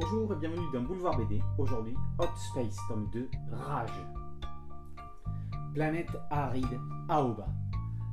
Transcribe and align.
Bonjour 0.00 0.32
et 0.32 0.36
bienvenue 0.36 0.66
dans 0.72 0.80
Boulevard 0.80 1.18
BD. 1.18 1.42
Aujourd'hui, 1.58 1.94
Hot 2.18 2.34
Space, 2.34 2.78
tome 2.88 3.10
2, 3.12 3.28
Rage. 3.52 3.90
Planète 5.74 6.08
aride, 6.30 6.80
Aoba. 7.10 7.46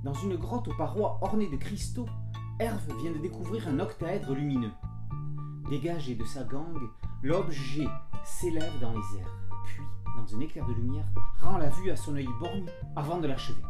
Dans 0.03 0.13
une 0.13 0.35
grotte 0.35 0.67
aux 0.67 0.75
parois 0.75 1.17
ornées 1.21 1.49
de 1.49 1.55
cristaux, 1.55 2.07
Herve 2.59 2.91
vient 2.99 3.13
de 3.13 3.19
découvrir 3.19 3.69
un 3.69 3.79
octaèdre 3.79 4.33
lumineux. 4.33 4.73
Dégagé 5.69 6.15
de 6.15 6.25
sa 6.25 6.43
gangue, 6.43 6.89
l'objet 7.23 7.87
s'élève 8.25 8.79
dans 8.81 8.91
les 8.91 9.19
airs, 9.19 9.37
puis, 9.63 9.83
dans 10.17 10.35
un 10.35 10.41
éclair 10.41 10.67
de 10.67 10.73
lumière, 10.73 11.07
rend 11.39 11.57
la 11.57 11.69
vue 11.69 11.89
à 11.89 11.95
son 11.95 12.15
œil 12.15 12.27
borgne 12.41 12.69
avant 12.97 13.19
de 13.19 13.27
l'achever. 13.27 13.63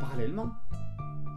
Parallèlement, 0.00 0.50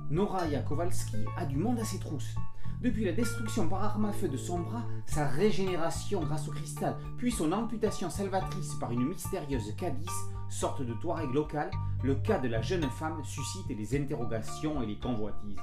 Noraya 0.10 0.62
Kowalski 0.62 1.18
a 1.36 1.46
du 1.46 1.58
monde 1.58 1.80
à 1.80 1.84
ses 1.84 2.00
trousses. 2.00 2.36
Depuis 2.82 3.04
la 3.04 3.12
destruction 3.12 3.68
par 3.68 3.84
arme 3.84 4.06
à 4.06 4.14
feu 4.14 4.30
de 4.30 4.38
son 4.38 4.60
bras, 4.60 4.84
sa 5.06 5.28
régénération 5.28 6.24
grâce 6.24 6.48
au 6.48 6.52
cristal, 6.52 6.96
puis 7.18 7.32
son 7.32 7.52
amputation 7.52 8.10
salvatrice 8.10 8.76
par 8.76 8.92
une 8.92 9.06
mystérieuse 9.06 9.76
Cadice, 9.76 10.30
sorte 10.48 10.82
de 10.82 10.94
Touareg 10.94 11.34
local, 11.34 11.70
le 12.04 12.16
cas 12.16 12.40
de 12.40 12.48
la 12.48 12.62
jeune 12.62 12.90
femme 12.90 13.22
suscite 13.26 13.68
les 13.68 14.00
interrogations 14.00 14.82
et 14.82 14.86
les 14.86 14.98
convoitises. 14.98 15.58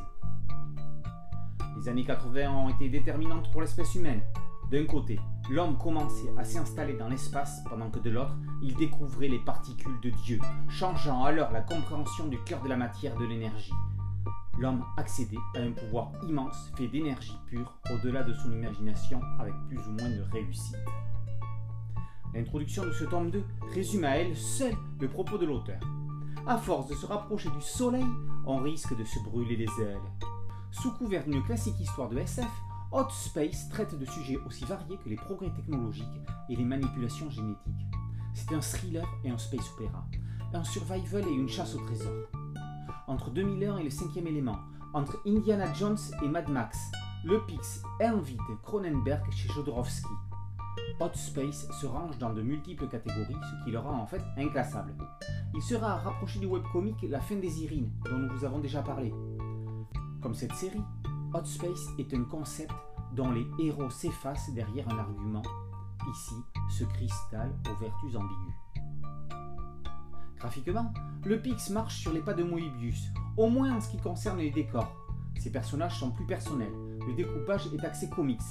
Les 1.78 1.88
années 1.88 2.04
80 2.04 2.50
ont 2.50 2.68
été 2.68 2.90
déterminantes 2.90 3.50
pour 3.50 3.62
l'espèce 3.62 3.94
humaine. 3.94 4.20
D'un 4.70 4.84
côté, 4.84 5.18
l'homme 5.48 5.78
commençait 5.78 6.32
à 6.36 6.44
s'installer 6.44 6.94
dans 6.94 7.08
l'espace, 7.08 7.62
pendant 7.70 7.90
que 7.90 8.00
de 8.00 8.10
l'autre, 8.10 8.36
il 8.62 8.74
découvrait 8.74 9.28
les 9.28 9.38
particules 9.38 10.00
de 10.02 10.10
Dieu, 10.24 10.38
changeant 10.68 11.24
alors 11.24 11.52
la 11.52 11.62
compréhension 11.62 12.26
du 12.26 12.38
cœur 12.44 12.62
de 12.62 12.68
la 12.68 12.76
matière 12.76 13.16
de 13.16 13.24
l'énergie. 13.24 13.72
L'homme 14.58 14.84
accédait 14.96 15.36
à 15.56 15.60
un 15.60 15.72
pouvoir 15.72 16.12
immense 16.28 16.70
fait 16.76 16.86
d'énergie 16.88 17.36
pure 17.46 17.74
au-delà 17.92 18.22
de 18.22 18.32
son 18.34 18.52
imagination 18.52 19.20
avec 19.38 19.54
plus 19.68 19.78
ou 19.78 19.90
moins 19.90 20.10
de 20.10 20.22
réussite. 20.32 20.76
L'introduction 22.32 22.84
de 22.84 22.92
ce 22.92 23.04
tome 23.04 23.30
2 23.30 23.44
résume 23.72 24.04
à 24.04 24.16
elle 24.16 24.36
seule 24.36 24.76
le 25.00 25.08
propos 25.08 25.38
de 25.38 25.46
l'auteur. 25.46 25.80
À 26.46 26.58
force 26.58 26.88
de 26.88 26.94
se 26.94 27.06
rapprocher 27.06 27.50
du 27.50 27.60
soleil, 27.60 28.06
on 28.46 28.58
risque 28.58 28.96
de 28.96 29.04
se 29.04 29.18
brûler 29.20 29.56
les 29.56 29.82
ailes. 29.82 29.98
Sous 30.70 30.92
couvert 30.92 31.24
d'une 31.24 31.42
classique 31.42 31.80
histoire 31.80 32.08
de 32.08 32.18
SF, 32.18 32.50
Hot 32.92 33.10
Space 33.10 33.68
traite 33.70 33.98
de 33.98 34.04
sujets 34.04 34.38
aussi 34.46 34.64
variés 34.64 34.98
que 35.02 35.08
les 35.08 35.16
progrès 35.16 35.50
technologiques 35.50 36.06
et 36.48 36.54
les 36.54 36.64
manipulations 36.64 37.30
génétiques. 37.30 37.86
C'est 38.34 38.52
un 38.52 38.60
thriller 38.60 39.06
et 39.24 39.30
un 39.30 39.38
space 39.38 39.72
opéra, 39.74 40.04
un 40.52 40.64
survival 40.64 41.26
et 41.26 41.32
une 41.32 41.48
chasse 41.48 41.74
au 41.74 41.78
trésor. 41.78 42.28
Entre 43.06 43.30
2001 43.30 43.78
et 43.78 43.84
le 43.84 43.90
cinquième 43.90 44.26
élément, 44.26 44.56
entre 44.94 45.20
Indiana 45.26 45.70
Jones 45.74 45.98
et 46.22 46.28
Mad 46.28 46.48
Max, 46.48 46.90
le 47.24 47.44
Pix 47.44 47.82
invite 48.00 48.40
Cronenberg 48.62 49.30
chez 49.30 49.48
Jodorowsky. 49.50 50.08
Hot 51.00 51.10
Space 51.14 51.68
se 51.80 51.86
range 51.86 52.16
dans 52.18 52.32
de 52.32 52.40
multiples 52.40 52.88
catégories, 52.88 53.36
ce 53.42 53.64
qui 53.64 53.72
le 53.72 53.78
rend 53.78 53.98
en 53.98 54.06
fait 54.06 54.22
inclassable. 54.38 54.94
Il 55.54 55.60
sera 55.60 55.96
rapproché 55.96 56.38
du 56.38 56.46
webcomic 56.46 56.96
La 57.02 57.20
fin 57.20 57.36
des 57.36 57.62
Irines, 57.62 57.92
dont 58.08 58.16
nous 58.18 58.30
vous 58.30 58.44
avons 58.44 58.58
déjà 58.58 58.82
parlé. 58.82 59.12
Comme 60.22 60.34
cette 60.34 60.54
série, 60.54 60.82
Hot 61.34 61.44
Space 61.44 61.88
est 61.98 62.14
un 62.14 62.24
concept 62.24 62.72
dont 63.12 63.30
les 63.30 63.46
héros 63.58 63.90
s'effacent 63.90 64.52
derrière 64.54 64.88
un 64.88 64.98
argument, 64.98 65.42
ici 66.10 66.34
ce 66.70 66.84
cristal 66.84 67.54
aux 67.70 67.80
vertus 67.80 68.16
ambiguës. 68.16 68.63
Graphiquement, 70.44 70.92
le 71.24 71.40
Pix 71.40 71.70
marche 71.70 72.00
sur 72.00 72.12
les 72.12 72.20
pas 72.20 72.34
de 72.34 72.42
Moebius, 72.42 73.10
au 73.38 73.48
moins 73.48 73.74
en 73.74 73.80
ce 73.80 73.88
qui 73.88 73.96
concerne 73.96 74.36
les 74.36 74.50
décors. 74.50 74.94
Ses 75.38 75.50
personnages 75.50 75.98
sont 75.98 76.10
plus 76.10 76.26
personnels, 76.26 76.74
le 77.08 77.14
découpage 77.14 77.66
est 77.68 77.82
axé 77.82 78.10
comics, 78.10 78.42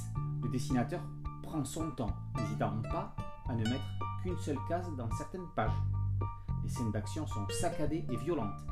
le 0.41 0.50
dessinateur 0.50 1.02
prend 1.44 1.63
son 1.63 1.91
temps, 1.91 2.09
n'hésitant 2.35 2.81
pas 2.91 3.16
à 3.47 3.53
ne 3.53 3.63
mettre 3.63 3.85
qu'une 4.23 4.40
seule 4.40 4.57
case 4.67 4.90
dans 4.97 5.07
certaines 5.12 5.45
pages. 5.56 5.69
Les 6.63 6.69
scènes 6.69 6.91
d'action 6.91 7.28
sont 7.28 7.45
saccadées 7.62 8.07
et 8.09 8.17
violentes. 8.17 8.66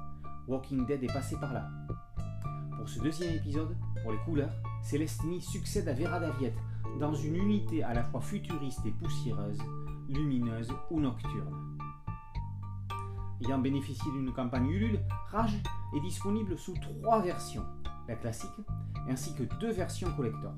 Walking 0.47 0.87
Dead 0.87 1.03
est 1.03 1.13
passé 1.13 1.39
par 1.39 1.53
là. 1.53 1.69
Pour 2.75 2.89
ce 2.89 3.01
deuxième 3.01 3.35
épisode, 3.35 3.77
pour 4.01 4.13
les 4.13 4.19
couleurs, 4.25 4.55
Célestini 4.81 5.43
succède 5.43 5.87
à 5.87 5.93
Vera 5.93 6.19
Daviette 6.19 6.57
dans 6.99 7.13
une 7.13 7.35
unité 7.35 7.83
à 7.83 7.93
la 7.93 8.03
fois 8.03 8.21
futuriste 8.21 8.83
et 8.83 8.91
poussiéreuse, 8.91 9.59
lumineuse 10.09 10.73
ou 10.89 10.99
nocturne. 10.99 11.77
Ayant 13.43 13.59
bénéficié 13.59 14.11
d'une 14.11 14.31
campagne 14.33 14.67
Ulule, 14.67 14.99
Rage 15.31 15.61
est 15.95 15.99
disponible 15.99 16.57
sous 16.57 16.75
trois 16.75 17.21
versions, 17.21 17.65
la 18.07 18.15
classique 18.15 18.49
ainsi 19.09 19.33
que 19.33 19.43
deux 19.59 19.71
versions 19.71 20.11
collector. 20.15 20.53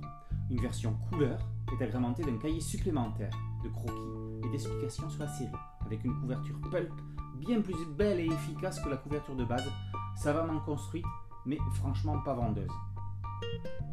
Une 0.49 0.59
version 0.59 0.93
couleur 1.09 1.39
est 1.71 1.83
agrémentée 1.83 2.23
d'un 2.23 2.37
cahier 2.37 2.59
supplémentaire 2.59 3.31
de 3.63 3.69
croquis 3.69 4.45
et 4.45 4.49
d'explications 4.49 5.09
sur 5.09 5.23
la 5.23 5.29
série, 5.29 5.51
avec 5.85 6.03
une 6.03 6.19
couverture 6.19 6.59
pulp 6.69 6.91
bien 7.37 7.61
plus 7.61 7.85
belle 7.97 8.19
et 8.19 8.25
efficace 8.25 8.79
que 8.81 8.89
la 8.89 8.97
couverture 8.97 9.35
de 9.35 9.45
base, 9.45 9.67
savamment 10.15 10.59
construite 10.59 11.05
mais 11.45 11.57
franchement 11.73 12.19
pas 12.19 12.33
vendeuse. 12.33 12.71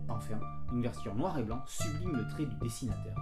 Enfin, 0.09 0.39
une 0.73 0.83
version 0.83 1.15
noir 1.15 1.39
et 1.39 1.43
blanc 1.43 1.63
sublime 1.67 2.17
le 2.17 2.29
trait 2.29 2.47
du 2.47 2.57
dessinateur. 2.57 3.15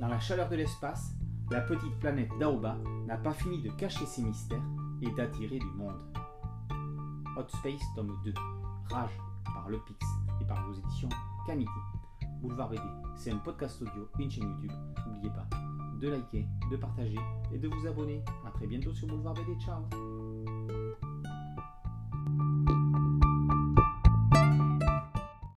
Dans 0.00 0.08
la 0.08 0.20
chaleur 0.20 0.48
de 0.48 0.56
l'espace, 0.56 1.14
la 1.50 1.60
petite 1.60 1.98
planète 1.98 2.30
d'Aoba 2.38 2.76
n'a 3.06 3.16
pas 3.16 3.32
fini 3.32 3.62
de 3.62 3.70
cacher 3.70 4.06
ses 4.06 4.22
mystères 4.22 4.62
et 5.02 5.10
d'attirer 5.10 5.58
du 5.58 5.72
monde. 5.76 6.00
Hot 7.36 7.48
Space 7.48 7.82
tome 7.94 8.16
2, 8.24 8.32
Rage 8.90 9.18
par 9.44 9.68
Le 9.68 9.78
Pix 9.80 10.06
et 10.40 10.44
par 10.46 10.66
vos 10.66 10.74
éditions 10.74 11.08
Camiti. 11.46 11.70
Boulevard 12.40 12.70
BD, 12.70 12.82
c'est 13.16 13.30
un 13.30 13.38
podcast 13.38 13.80
audio 13.82 14.08
une 14.18 14.30
chaîne 14.30 14.44
YouTube. 14.44 14.72
N'oubliez 15.06 15.30
pas 15.30 15.48
de 16.00 16.08
liker, 16.08 16.46
de 16.70 16.76
partager 16.76 17.18
et 17.52 17.58
de 17.58 17.68
vous 17.68 17.86
abonner. 17.86 18.22
A 18.46 18.50
très 18.50 18.66
bientôt 18.66 18.92
sur 18.92 19.08
Boulevard 19.08 19.34
BD. 19.34 19.58
Ciao 19.60 19.82